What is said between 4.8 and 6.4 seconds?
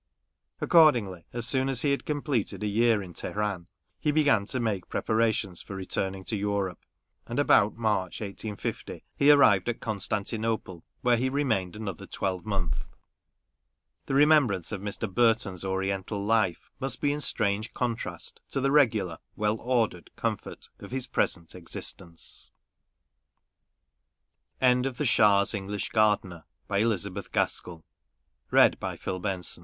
prepara tions for returning to